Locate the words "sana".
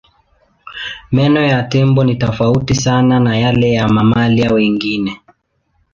2.75-3.19